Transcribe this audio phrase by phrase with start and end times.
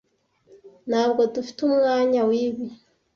[0.89, 2.67] Ntabwo ddufiteumwanya wibi.